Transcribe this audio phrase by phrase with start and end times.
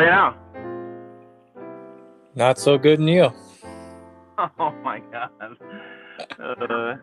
[0.00, 0.34] are you now?
[2.34, 3.30] Not so good in you.
[4.58, 5.30] Oh my god.
[6.40, 6.96] Uh,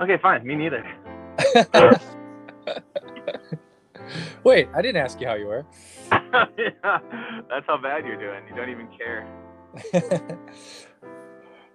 [0.00, 0.46] okay, fine.
[0.46, 0.84] Me neither.
[4.44, 5.66] Wait, I didn't ask you how you were.
[6.12, 6.38] yeah,
[7.50, 8.44] that's how bad you're doing.
[8.48, 9.26] You don't even care.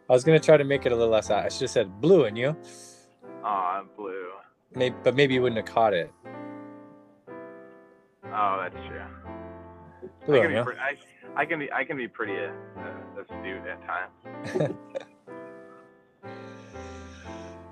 [0.09, 1.30] I was gonna try to make it a little less.
[1.30, 2.55] I should have said blue in you.
[3.44, 4.27] Oh, I'm blue.
[4.76, 6.09] Maybe, but maybe you wouldn't have caught it.
[8.34, 9.02] Oh, that's true.
[10.27, 10.95] I can, be, pre- I,
[11.36, 14.73] I can be I can be pretty uh, astute at times.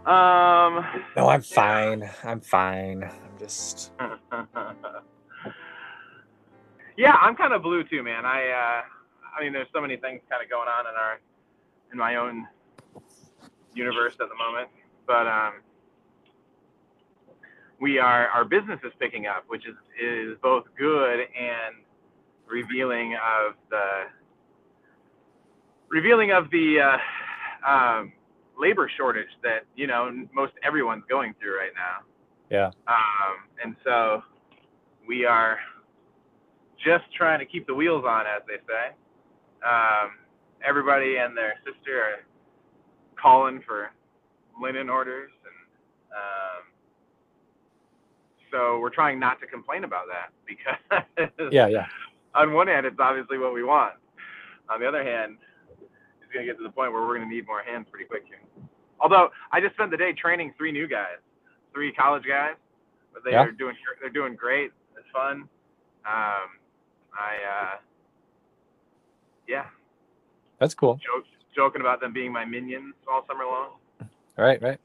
[0.06, 0.86] Um.
[1.16, 2.08] No, I'm fine.
[2.24, 3.04] I'm fine.
[3.04, 3.92] I'm just.
[6.96, 8.24] yeah, I'm kind of blue too, man.
[8.24, 8.82] I uh,
[9.36, 11.20] I mean, there's so many things kind of going on in our
[11.92, 12.48] in my own
[13.74, 14.70] universe at the moment,
[15.08, 15.54] but um,
[17.80, 21.76] we are our business is picking up, which is is both good and
[22.48, 24.04] revealing of the
[25.90, 26.98] revealing of the
[27.66, 28.14] uh, um,
[28.60, 32.06] labor shortage that you know most everyone's going through right now.
[32.50, 32.68] Yeah.
[32.88, 34.22] Um, and so
[35.08, 35.58] we are
[36.84, 38.94] just trying to keep the wheels on, as they say.
[39.68, 40.12] Um,
[40.66, 42.24] everybody and their sister are
[43.20, 43.92] calling for
[44.62, 45.56] linen orders, and
[46.14, 46.75] um,
[48.56, 51.88] so we're trying not to complain about that because Yeah, yeah.
[52.34, 53.94] on one hand, it's obviously what we want.
[54.70, 55.38] On the other hand,
[56.22, 58.06] it's going to get to the point where we're going to need more hands pretty
[58.08, 58.40] quick here.
[59.02, 61.20] Although I just spent the day training three new guys,
[61.74, 62.56] three college guys.
[63.14, 63.44] But they Yeah.
[63.44, 64.72] are doing they're doing great.
[64.98, 65.42] It's fun.
[66.06, 66.48] Um,
[67.18, 67.34] I
[67.74, 67.78] uh,
[69.48, 69.66] yeah,
[70.60, 70.96] That's cool.
[70.96, 73.72] joke, joking about them being my minions all summer long.
[74.38, 74.80] Right, right.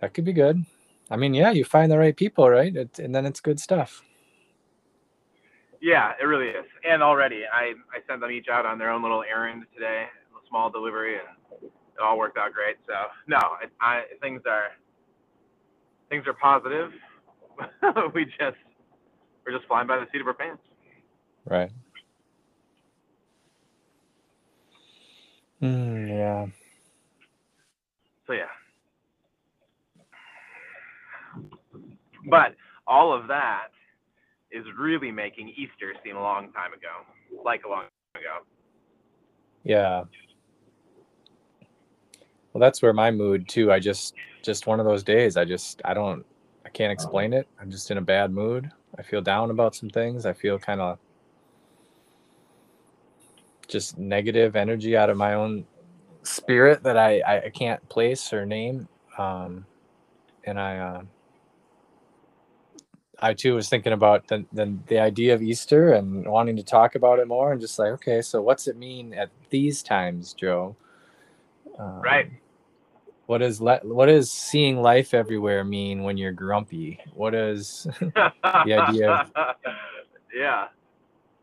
[0.00, 0.64] That could be good.
[1.10, 2.74] I mean, yeah, you find the right people, right?
[2.76, 4.02] It, and then it's good stuff.
[5.82, 6.66] Yeah, it really is.
[6.88, 10.48] And already, I I sent them each out on their own little errand today, a
[10.48, 11.28] small delivery, and
[11.96, 12.76] it all worked out great.
[12.86, 12.94] So
[13.28, 14.68] no, it, I things are
[16.10, 16.92] things are positive.
[18.14, 18.58] we just
[19.46, 20.62] we're just flying by the seat of our pants.
[21.46, 21.72] Right.
[25.62, 26.46] Mm, yeah.
[28.26, 28.52] So yeah.
[32.30, 32.54] But
[32.86, 33.68] all of that
[34.50, 37.82] is really making Easter seem a long time ago, like a long
[38.14, 38.46] time ago.
[39.64, 40.04] Yeah.
[42.52, 43.70] Well, that's where my mood too.
[43.70, 45.36] I just just one of those days.
[45.36, 46.24] I just I don't
[46.64, 47.46] I can't explain it.
[47.60, 48.70] I'm just in a bad mood.
[48.98, 50.26] I feel down about some things.
[50.26, 50.98] I feel kind of
[53.68, 55.66] just negative energy out of my own
[56.22, 58.88] spirit that I I, can't place or name.
[59.18, 59.66] Um,
[60.44, 61.02] and I uh,
[63.20, 66.94] I too was thinking about the, the the idea of Easter and wanting to talk
[66.94, 70.76] about it more and just like okay, so what's it mean at these times, Joe?
[71.78, 72.30] Um, Right.
[73.26, 76.98] What is le- what does seeing life everywhere mean when you're grumpy?
[77.14, 79.30] What is the idea of-
[80.34, 80.68] yeah.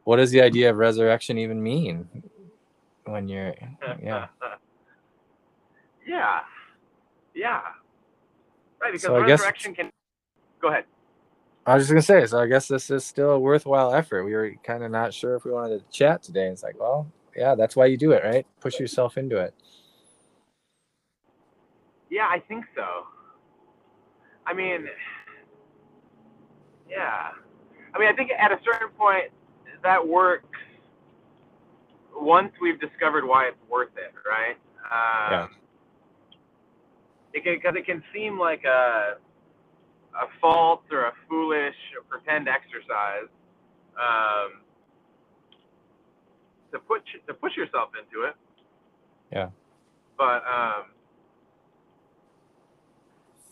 [0.05, 2.07] what does the idea of resurrection even mean
[3.05, 3.53] when you're
[4.01, 4.27] yeah
[6.07, 6.39] yeah.
[7.35, 7.61] Yeah.
[8.81, 9.89] Right, because So I guess- resurrection can.
[10.61, 10.85] Go ahead.
[11.65, 14.23] I was just gonna say, so I guess this is still a worthwhile effort.
[14.23, 16.47] We were kind of not sure if we wanted to chat today.
[16.47, 18.45] It's like, well, yeah, that's why you do it, right?
[18.61, 19.53] Push yourself into it.
[22.09, 22.83] Yeah, I think so.
[24.45, 24.85] I mean,
[26.89, 27.29] yeah.
[27.93, 29.31] I mean, I think at a certain point
[29.83, 30.45] that works
[32.15, 34.57] once we've discovered why it's worth it, right?
[34.85, 35.47] Um, Yeah.
[37.33, 39.17] It can because it can seem like a
[40.21, 43.29] a false or a foolish or pretend exercise
[43.99, 44.61] um,
[46.71, 48.35] to put to push yourself into it.
[49.31, 49.49] Yeah.
[50.17, 50.85] But um,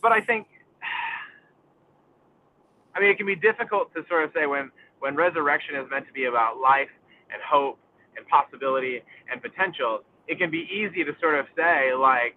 [0.01, 0.47] but I think
[2.95, 6.07] I mean it can be difficult to sort of say when when resurrection is meant
[6.07, 6.91] to be about life
[7.31, 7.77] and hope
[8.15, 9.01] and possibility
[9.31, 12.35] and potential, it can be easy to sort of say like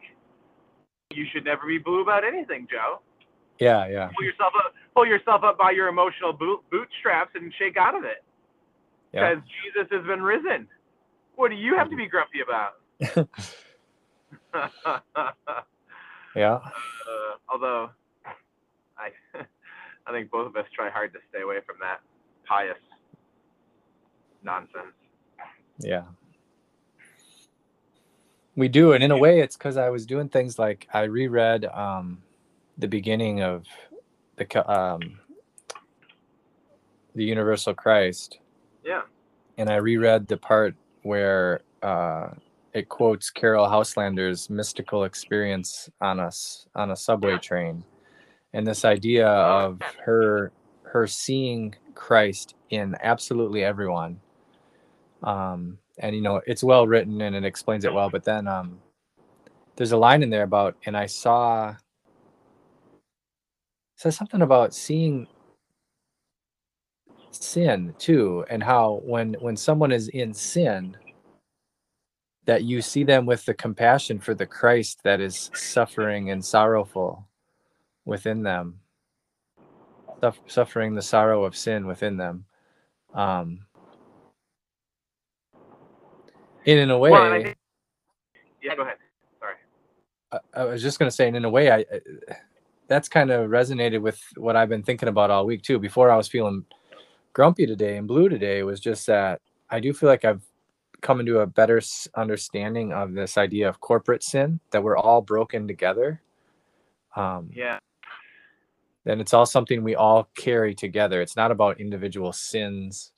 [1.14, 3.00] you should never be blue about anything, Joe.
[3.58, 7.76] Yeah, yeah, Pull yourself up pull yourself up by your emotional boot, bootstraps and shake
[7.76, 8.24] out of it.
[9.12, 9.34] yeah.
[9.34, 10.66] Because Jesus has been risen.
[11.36, 13.28] What do you have to be grumpy about?
[16.36, 16.56] Yeah.
[16.56, 17.88] uh, although
[18.98, 19.08] I,
[20.06, 22.00] I think both of us try hard to stay away from that
[22.46, 22.76] pious
[24.44, 24.94] nonsense.
[25.78, 26.02] Yeah.
[28.54, 31.64] We do, and in a way, it's because I was doing things like I reread
[31.66, 32.22] um,
[32.78, 33.66] the beginning of
[34.36, 35.18] the um,
[37.14, 38.38] the universal Christ.
[38.84, 39.02] Yeah.
[39.58, 42.28] And I reread the part where uh,
[42.74, 47.84] it quotes Caryll Houselander's mystical experience on us on a subway train,
[48.52, 50.52] and this idea of her
[50.82, 54.20] her seeing Christ in absolutely everyone.
[55.22, 58.10] Um, and you know it's well written and it explains it well.
[58.10, 58.78] But then um,
[59.76, 61.74] there's a line in there about, and I saw
[63.96, 65.26] says something about seeing
[67.30, 70.96] sin too and how when when someone is in sin
[72.44, 77.26] that you see them with the compassion for the Christ that is suffering and sorrowful
[78.04, 78.78] within them.
[80.46, 82.44] Suffering the sorrow of sin within them.
[83.14, 83.60] Um
[86.66, 87.56] and in a way well, think,
[88.62, 88.96] yeah go ahead.
[89.40, 89.54] Sorry.
[90.32, 92.00] I, I was just going to say and in a way I, I
[92.88, 95.78] that's kind of resonated with what I've been thinking about all week too.
[95.78, 96.64] Before I was feeling
[97.32, 99.40] grumpy today and blue today was just that
[99.70, 100.42] I do feel like I've
[101.00, 101.80] come into a better
[102.14, 106.20] understanding of this idea of corporate sin that we're all broken together.
[107.14, 107.78] Um, yeah.
[109.04, 111.20] And it's all something we all carry together.
[111.20, 113.12] It's not about individual sins,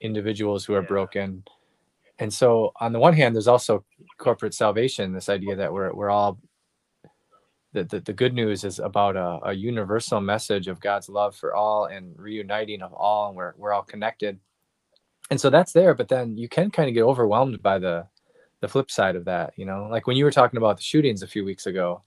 [0.00, 0.88] individuals who are yeah.
[0.88, 1.44] broken.
[2.18, 3.84] And so, on the one hand, there's also
[4.18, 5.12] corporate salvation.
[5.12, 6.38] This idea that we're we're all
[7.72, 11.54] the, the, the good news is about a, a universal message of God's love for
[11.54, 14.38] all and reuniting of all, and we're we're all connected.
[15.30, 18.06] And so that's there, but then you can kind of get overwhelmed by the
[18.60, 21.22] the flip side of that, you know, like when you were talking about the shootings
[21.22, 22.02] a few weeks ago,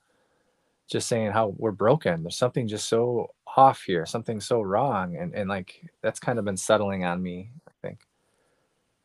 [0.87, 2.21] just saying how we're broken.
[2.21, 6.45] There's something just so off here, something so wrong, and and like that's kind of
[6.45, 7.51] been settling on me.
[7.67, 7.99] I think.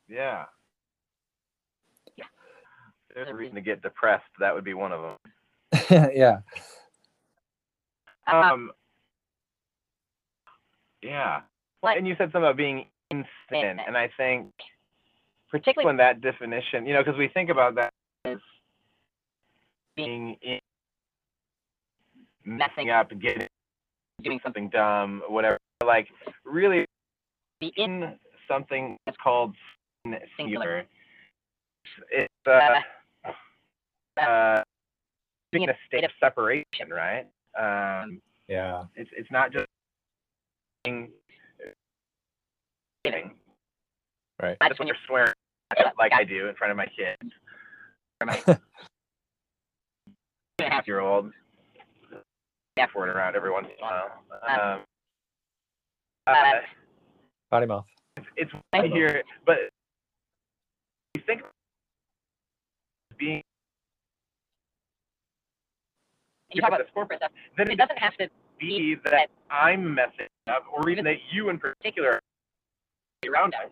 [0.09, 0.47] Yeah.
[3.19, 4.31] There's a reason to get depressed.
[4.39, 5.17] That would be one of them.
[5.91, 6.39] yeah.
[8.27, 8.71] Um.
[11.03, 11.41] Yeah.
[11.83, 14.53] Well, and you said something about being in sin, and I think,
[15.51, 17.93] particularly when that definition, you know, because we think about that
[18.25, 18.39] as
[19.97, 20.59] being in,
[22.45, 23.47] messing up, getting,
[24.23, 25.59] doing something dumb, whatever.
[25.85, 26.09] Like,
[26.45, 26.87] really,
[27.61, 28.19] be in
[28.49, 29.55] something that's called
[30.37, 30.85] singular.
[32.11, 33.31] It's uh,
[34.21, 34.63] uh,
[35.53, 37.27] being in a state of separation, right?
[37.59, 38.85] Um, yeah.
[38.95, 39.67] It's it's not just
[44.41, 44.57] Right.
[44.61, 45.33] Not just when you're swearing
[45.99, 47.33] like I do in front of my kids.
[48.25, 48.59] My
[50.69, 51.33] half year old.
[52.79, 54.77] F word around every once in a while.
[54.77, 54.81] Um,
[56.27, 56.61] uh,
[57.51, 57.85] Potty mouth.
[58.17, 59.57] It's, it's right here, but
[61.15, 61.43] you think
[63.19, 63.43] being
[66.53, 68.29] you talk about this corporate stuff, then it doesn't have to
[68.59, 72.21] be that I'm messing up, or even that you in particular
[73.29, 73.71] around us.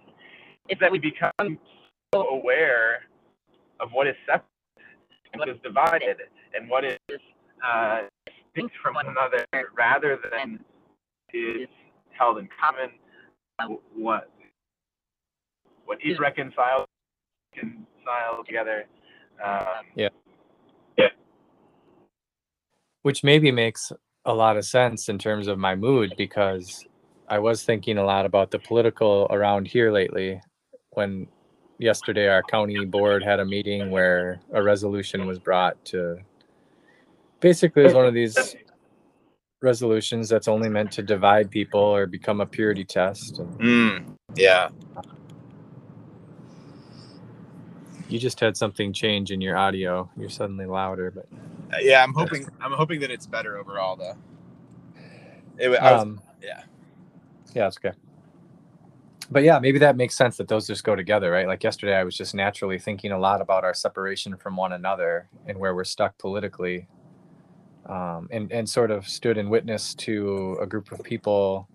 [0.69, 1.59] It's that we become
[2.15, 3.03] so aware
[3.81, 4.45] of what is separate
[5.33, 6.17] and what is divided
[6.55, 6.99] and what is
[7.67, 9.45] uh, distinct from one another
[9.77, 10.61] rather than
[11.33, 11.69] is
[12.11, 12.91] held in common.
[13.95, 14.31] What
[15.87, 16.87] what is reconciled,
[17.55, 18.85] reconciled together.
[19.43, 20.09] Um, yeah
[23.07, 23.93] which maybe makes
[24.25, 26.85] a lot of sense in terms of my mood because
[27.29, 30.41] I was thinking a lot about the political around here lately
[30.91, 31.29] when
[31.79, 36.17] yesterday our county board had a meeting where a resolution was brought to
[37.39, 38.57] basically it was one of these
[39.63, 44.69] resolutions that's only meant to divide people or become a purity test and, mm, yeah.
[48.09, 50.11] You just had something change in your audio.
[50.17, 51.27] You're suddenly louder but
[51.81, 52.47] yeah, I'm hoping.
[52.61, 54.17] I'm hoping that it's better overall, though.
[55.59, 56.63] It, was, um, yeah,
[57.55, 57.97] yeah, it's okay.
[59.31, 61.47] But yeah, maybe that makes sense that those just go together, right?
[61.47, 65.29] Like yesterday, I was just naturally thinking a lot about our separation from one another
[65.47, 66.87] and where we're stuck politically,
[67.87, 71.69] um, and and sort of stood in witness to a group of people.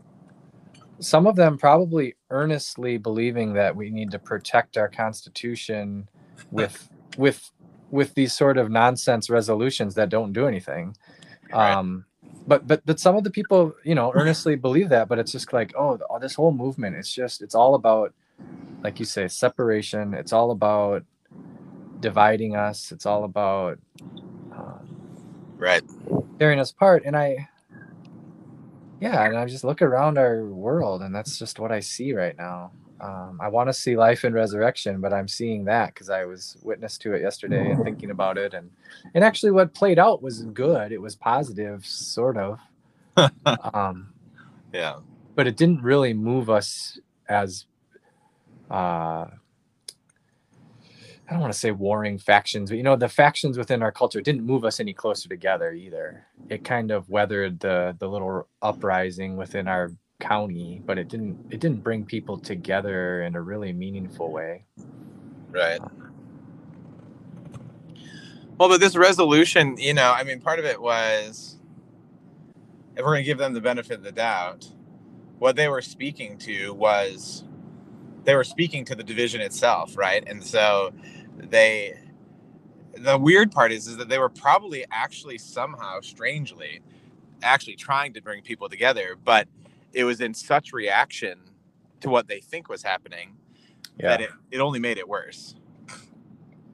[0.99, 6.07] Some of them probably earnestly believing that we need to protect our constitution
[6.51, 7.51] with with
[7.91, 10.95] with these sort of nonsense resolutions that don't do anything.
[11.53, 11.73] Right.
[11.73, 12.05] Um,
[12.47, 15.07] but but but some of the people, you know, earnestly believe that.
[15.07, 16.95] But it's just like, oh, this whole movement.
[16.95, 18.13] It's just it's all about,
[18.83, 20.13] like you say, separation.
[20.13, 21.03] It's all about
[21.99, 22.91] dividing us.
[22.91, 23.77] It's all about
[24.51, 24.95] um,
[25.57, 25.83] right
[26.39, 27.03] tearing us apart.
[27.05, 27.49] And I,
[28.99, 32.35] yeah, and I just look around our world, and that's just what I see right
[32.37, 32.71] now
[33.01, 36.57] um, I want to see life and resurrection, but I'm seeing that because I was
[36.63, 38.71] witness to it yesterday and thinking about it, and
[39.15, 40.91] and actually what played out was good.
[40.93, 42.59] It was positive, sort of.
[43.73, 44.13] um,
[44.73, 44.99] Yeah.
[45.35, 47.65] but it didn't really move us as
[48.71, 49.27] uh
[51.29, 54.21] I don't want to say warring factions, but you know, the factions within our culture
[54.21, 56.27] didn't move us any closer together either.
[56.49, 61.59] It kind of weathered the the little uprising within our county, but it didn't it
[61.61, 64.65] didn't bring people together in a really meaningful way.
[65.51, 65.81] Right.
[68.59, 71.57] Well, but this resolution, you know, I mean, part of it was
[72.95, 74.67] if we're going to give them the benefit of the doubt,
[75.39, 77.43] what they were speaking to was
[78.25, 80.23] they were speaking to the division itself, right?
[80.27, 80.93] And so
[81.37, 81.97] they,
[82.95, 86.81] the weird part is, is that they were probably actually somehow, strangely,
[87.43, 89.47] actually trying to bring people together, but
[89.93, 91.39] it was in such reaction
[92.01, 93.35] to what they think was happening
[93.99, 94.09] Yeah.
[94.09, 95.55] that it, it only made it worse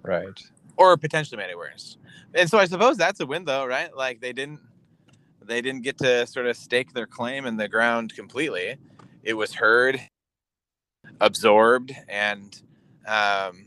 [0.03, 0.39] right.
[0.77, 1.97] or potentially made it worse.
[2.33, 3.95] And so I suppose that's a win though, right?
[3.95, 4.59] Like they didn't
[5.43, 8.77] they didn't get to sort of stake their claim in the ground completely.
[9.23, 9.99] It was heard,
[11.21, 12.59] absorbed, and
[13.07, 13.65] um,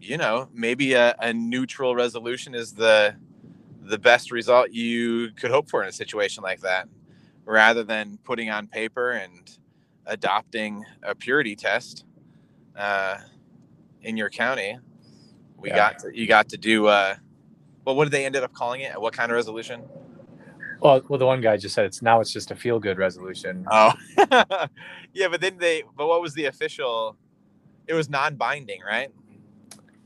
[0.00, 3.14] you know, maybe a, a neutral resolution is the
[3.82, 6.88] the best result you could hope for in a situation like that,
[7.46, 9.58] rather than putting on paper and
[10.06, 12.04] adopting a purity test
[12.76, 13.16] uh,
[14.02, 14.78] in your county
[15.56, 15.76] we Yeah.
[15.76, 17.14] got to, you got to do uh
[17.84, 19.82] well what did they ended up calling it what kind of resolution
[20.80, 23.64] Well, well, the one guy just said it's now it's just a feel good resolution.
[23.70, 23.92] oh
[25.14, 27.16] yeah but then they but what was the official
[27.86, 29.10] it was non-binding right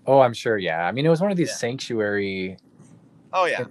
[0.07, 0.57] Oh, I'm sure.
[0.59, 0.85] Yeah.
[0.87, 1.55] I mean, it was one of these Yeah.
[1.57, 2.57] sanctuary
[3.33, 3.65] oh yeah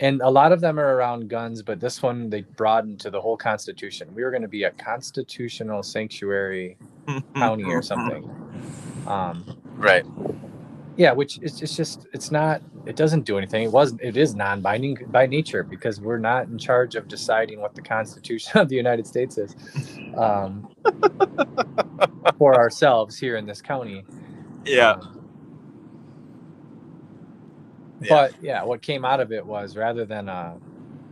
[0.00, 3.20] and a lot of them are around guns, but this one they broadened to the
[3.20, 4.14] whole Constitution.
[4.14, 6.78] We were going to be a constitutional sanctuary
[7.36, 8.30] county or something.
[9.06, 10.04] Um, right
[10.96, 13.64] yeah, which is it's just it's not it doesn't do anything.
[13.64, 17.74] It wasn't it is non-binding by nature because we're not in charge of deciding what
[17.74, 19.56] the Constitution of the United States is
[20.16, 20.68] um,
[22.38, 24.04] for ourselves here in this county.
[24.64, 25.17] yeah Um,
[28.00, 28.08] Yeah.
[28.08, 30.58] But yeah, what came out of it was rather than a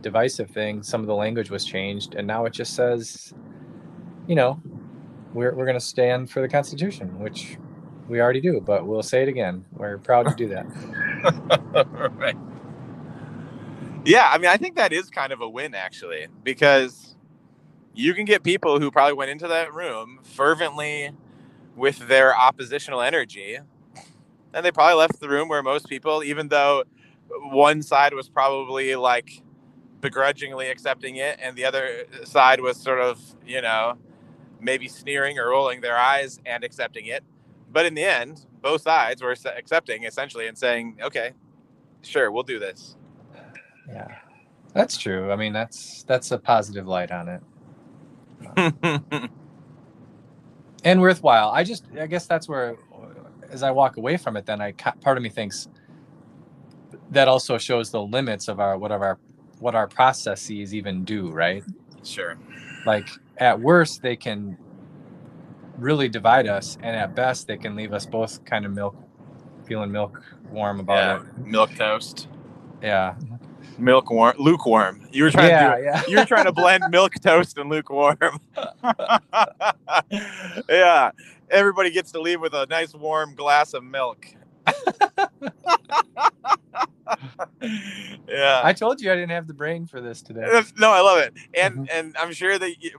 [0.01, 3.33] divisive thing, some of the language was changed, and now it just says,
[4.27, 4.61] you know,
[5.33, 7.57] we're we're going to stand for the Constitution, which
[8.07, 9.65] we already do, but we'll say it again.
[9.73, 10.65] We're proud to do that.
[12.15, 12.37] right
[14.07, 17.15] yeah i mean i think that is kind of a win actually because
[17.93, 21.11] you can get people who probably went into that room fervently
[21.75, 23.59] with their oppositional energy
[24.57, 26.83] and they probably left the room where most people even though
[27.51, 29.41] one side was probably like
[30.01, 33.97] begrudgingly accepting it and the other side was sort of you know
[34.59, 37.23] maybe sneering or rolling their eyes and accepting it
[37.71, 41.31] but in the end both sides were accepting essentially and saying okay
[42.01, 42.95] sure we'll do this
[43.89, 44.07] Yeah,
[44.73, 45.31] that's true.
[45.31, 47.41] I mean, that's that's a positive light on it,
[50.83, 51.51] and worthwhile.
[51.51, 52.75] I just, I guess that's where,
[53.51, 55.67] as I walk away from it, then I part of me thinks
[57.11, 59.17] that also shows the limits of our what of our
[59.59, 61.63] what our processes even do, right?
[62.03, 62.37] sure.
[62.85, 64.57] Like at worst, they can
[65.77, 68.95] really divide us, and at best, they can leave us both kind of milk,
[69.65, 71.45] feeling milk warm about yeah it.
[71.45, 72.27] milk toast.
[72.81, 73.15] Yeah,
[73.77, 75.07] milk warm lukewarm.
[75.11, 76.03] You were trying yeah, to yeah.
[76.07, 78.17] you were trying to blend milk toast and lukewarm.
[80.69, 81.11] Yeah
[81.49, 84.25] everybody gets to leave with a nice warm glass of milk
[88.27, 90.41] yeah I told you I didn't have the brain for this today.
[90.77, 91.87] No i love it and Mhm.
[91.91, 92.91] and i'm sure that you,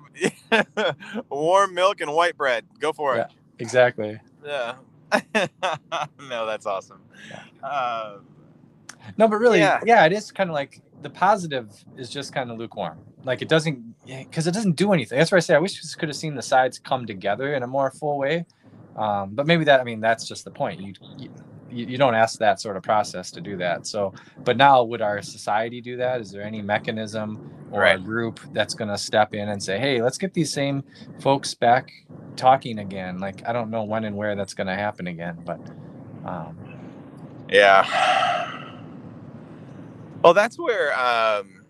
[1.30, 3.26] warm milk and white bread go for it
[3.58, 4.20] Exactly.
[4.44, 4.74] yeah
[6.28, 7.02] no that's awesome
[7.62, 8.26] um,
[9.16, 9.80] No, but really, Yeah.
[9.84, 12.98] yeah, it is kind of like the positive is just kind of lukewarm.
[13.24, 15.18] Like it doesn't, because it doesn't do anything.
[15.18, 17.62] That's why I say I wish we could have seen the sides come together in
[17.62, 18.46] a more full way.
[18.96, 20.80] Um, but maybe that, I mean, that's just the point.
[20.80, 21.30] You, you
[21.70, 23.86] you don't ask that sort of process to do that.
[23.86, 26.20] So, but now would our society do that?
[26.20, 30.00] Is there any mechanism or a group that's going to step in and say, "Hey,
[30.00, 30.82] let's get these same
[31.20, 31.92] folks back
[32.36, 33.18] talking again"?
[33.18, 35.60] Like I don't know when and where that's going to happen again, but
[36.24, 36.56] um,
[37.50, 37.84] Yeah.
[40.22, 41.64] Well, that's where um,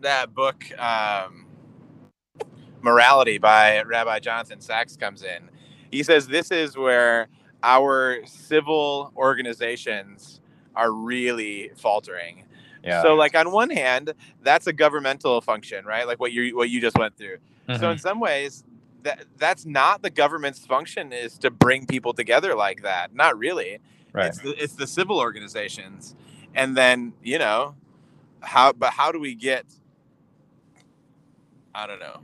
[0.00, 1.46] that book, um,
[2.82, 5.48] Morality by Rabbi Jonathan Sacks, comes in.
[5.90, 7.28] He says this is where
[7.62, 10.40] our civil organizations
[10.74, 12.44] are really faltering.
[12.82, 13.02] yeah.
[13.02, 14.12] So, like on one hand,
[14.42, 16.06] that's a governmental function, right?
[16.06, 17.38] Like what you what you just went through.
[17.78, 17.92] So Mhm.
[17.92, 18.64] in some ways,
[19.02, 23.14] that that's not the government's function is to bring people together like that.
[23.14, 23.78] Not really.
[24.12, 24.28] Right.
[24.28, 26.14] It's the it's the civil organizations,
[26.54, 27.76] and then you know,
[28.40, 29.64] how but how do we get
[31.74, 32.20] I don't know.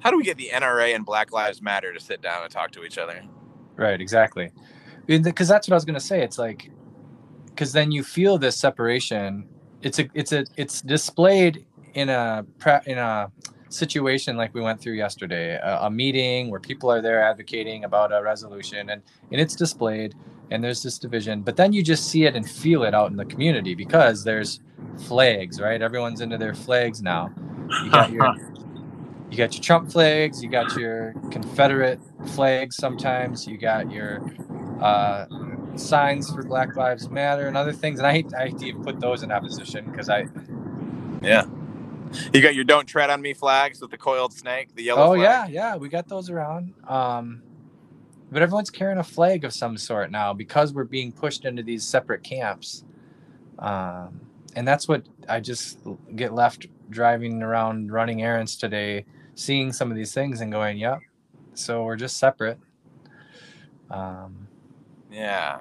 [0.00, 2.70] How do we get the NRA and Black Lives Matter to sit down and talk
[2.72, 3.22] to each other?
[3.76, 4.50] Right, exactly.
[5.06, 6.22] Because that's what I was going to say.
[6.22, 6.70] It's like,
[7.46, 9.48] because then you feel this separation.
[9.82, 12.46] It's a, it's a, it's displayed in a
[12.86, 13.30] in a
[13.68, 18.12] situation like we went through yesterday, a, a meeting where people are there advocating about
[18.12, 20.14] a resolution, and and it's displayed,
[20.50, 21.42] and there's this division.
[21.42, 24.60] But then you just see it and feel it out in the community because there's
[25.06, 25.80] flags, right?
[25.80, 27.32] Everyone's into their flags now.
[27.84, 28.34] You got your
[29.30, 32.00] you got your Trump flags, you got your Confederate
[32.34, 34.22] flags sometimes, you got your
[34.80, 35.26] uh,
[35.76, 38.00] signs for Black Lives Matter and other things.
[38.00, 40.26] And I hate, I hate to even put those in opposition because I.
[41.22, 41.44] Yeah.
[42.34, 45.12] You got your "Don't Tread on Me" flags with the coiled snake, the yellow.
[45.12, 45.20] Oh flag.
[45.20, 46.74] yeah, yeah, we got those around.
[46.88, 47.40] Um,
[48.30, 51.84] but everyone's carrying a flag of some sort now because we're being pushed into these
[51.84, 52.84] separate camps.
[53.58, 54.20] Um,
[54.56, 55.78] and that's what I just
[56.16, 61.00] get left driving around running errands today seeing some of these things and going, yep.
[61.54, 62.58] So we're just separate.
[63.90, 64.46] Um,
[65.10, 65.60] yeah.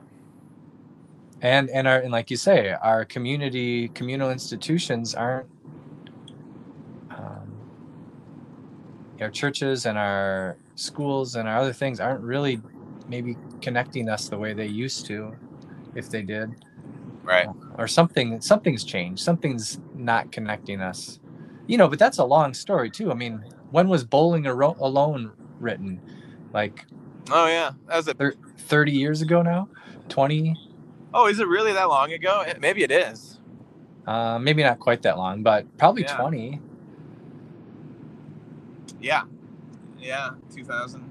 [1.41, 5.47] And and our and like you say, our community communal institutions aren't.
[7.09, 7.57] Um,
[9.21, 12.61] our churches and our schools and our other things aren't really
[13.07, 15.35] maybe connecting us the way they used to,
[15.95, 16.55] if they did.
[17.23, 17.47] Right.
[17.77, 19.21] Or something something's changed.
[19.21, 21.19] Something's not connecting us.
[21.67, 23.11] You know, but that's a long story too.
[23.11, 26.01] I mean, when was Bowling Alone written?
[26.53, 26.85] Like,
[27.29, 29.69] oh yeah, that was a thir- thirty years ago now.
[30.07, 30.55] Twenty.
[31.13, 32.43] Oh, is it really that long ago?
[32.59, 33.39] Maybe it is.
[34.07, 36.15] Uh, maybe not quite that long, but probably yeah.
[36.15, 36.61] twenty.
[39.01, 39.23] Yeah,
[39.99, 41.09] yeah, two thousand.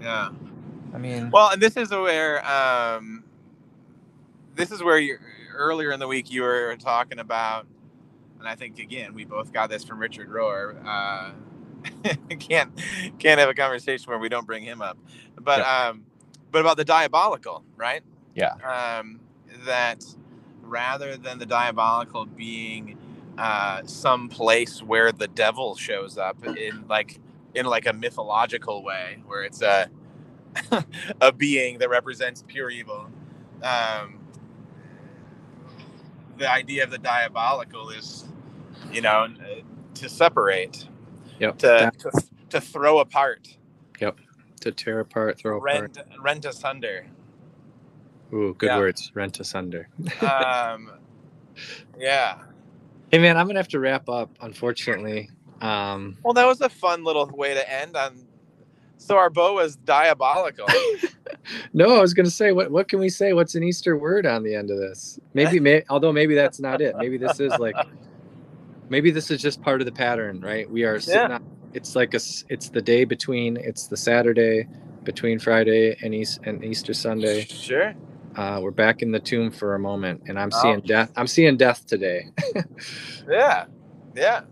[0.00, 0.30] Yeah.
[0.94, 3.24] I mean, well, and this is where um,
[4.54, 5.18] this is where you
[5.54, 7.66] earlier in the week you were talking about
[8.38, 10.76] and I think again we both got this from Richard Rohr.
[10.84, 11.30] Uh,
[12.36, 12.70] can't
[13.18, 14.98] can't have a conversation where we don't bring him up,
[15.36, 15.88] but yeah.
[15.88, 16.04] um,
[16.50, 18.02] but about the diabolical, right?
[18.34, 18.54] Yeah.
[18.64, 19.20] Um,
[19.64, 20.04] that
[20.62, 22.97] rather than the diabolical being
[23.38, 27.20] uh, some place where the devil shows up in like
[27.54, 29.88] in like a mythological way, where it's a
[31.20, 33.08] a being that represents pure evil.
[33.62, 34.18] Um,
[36.36, 38.24] the idea of the diabolical is,
[38.92, 39.28] you know,
[39.94, 40.88] to separate.
[41.38, 41.58] Yep.
[41.58, 42.10] To, to,
[42.50, 43.56] to throw apart.
[44.00, 44.18] Yep.
[44.62, 46.20] To tear apart, throw rent, apart.
[46.20, 47.06] Rent asunder.
[48.32, 48.78] Ooh, good yeah.
[48.78, 49.12] words.
[49.14, 49.88] Rent asunder.
[50.20, 50.90] um,
[51.98, 52.38] yeah.
[53.10, 54.30] Hey man, I'm gonna have to wrap up.
[54.40, 55.30] Unfortunately.
[55.60, 58.28] Um, well, that was a fun little way to end on
[58.98, 60.66] so our bow was diabolical.
[61.72, 63.32] no, I was going to say, what what can we say?
[63.32, 65.18] What's an Easter word on the end of this?
[65.34, 66.96] Maybe, may, although maybe that's not it.
[66.98, 67.76] Maybe this is like,
[68.88, 70.68] maybe this is just part of the pattern, right?
[70.68, 71.30] We are sitting.
[71.30, 71.36] Yeah.
[71.36, 72.20] On, it's like a.
[72.48, 73.56] It's the day between.
[73.56, 74.66] It's the Saturday
[75.04, 77.44] between Friday and East and Easter Sunday.
[77.44, 77.94] Sure.
[78.38, 80.62] Uh, we're back in the tomb for a moment, and I'm oh.
[80.62, 81.10] seeing death.
[81.16, 82.28] I'm seeing death today.
[83.28, 83.64] yeah,
[84.14, 84.42] yeah.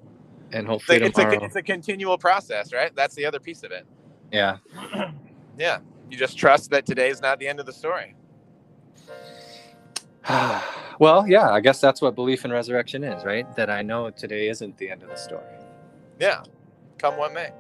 [0.51, 1.41] And hopefully it's, tomorrow.
[1.41, 2.91] A, it's a continual process, right?
[2.97, 3.87] That's the other piece of it.
[4.33, 4.57] Yeah.
[5.57, 5.79] yeah.
[6.11, 8.17] You just trust that today is not the end of the story.
[10.99, 13.55] well, yeah, I guess that's what belief in resurrection is, right?
[13.55, 15.45] That I know today isn't the end of the story.
[16.19, 16.43] Yeah.
[16.99, 17.51] Come what may.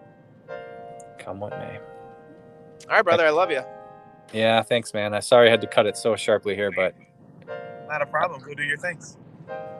[1.20, 1.78] Come what may.
[2.88, 3.24] All right, brother.
[3.24, 3.62] I love you.
[4.32, 5.14] Yeah, thanks, man.
[5.14, 6.94] I'm sorry I had to cut it so sharply here, but.
[7.88, 8.42] Not a problem.
[8.42, 9.16] Go do your things.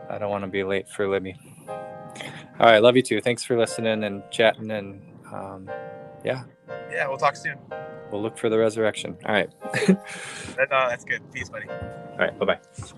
[0.09, 1.37] I don't want to be late for Libby.
[1.69, 2.83] All right.
[2.83, 3.21] Love you too.
[3.21, 4.71] Thanks for listening and chatting.
[4.71, 5.69] And um,
[6.25, 6.45] yeah.
[6.91, 7.59] Yeah, we'll talk soon.
[8.11, 9.17] We'll look for the resurrection.
[9.27, 9.51] All right.
[9.89, 9.97] no,
[10.71, 11.21] that's good.
[11.33, 11.69] Peace, buddy.
[11.69, 12.39] All right.
[12.39, 12.95] Bye bye.